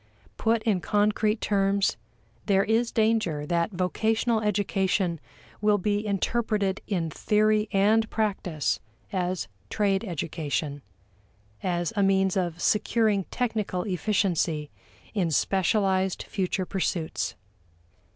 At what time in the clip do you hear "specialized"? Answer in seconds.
15.29-16.23